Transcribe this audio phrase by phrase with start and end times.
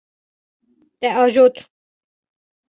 [0.99, 1.55] Te ajot.